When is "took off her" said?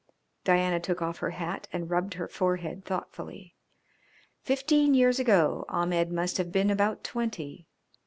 0.79-1.29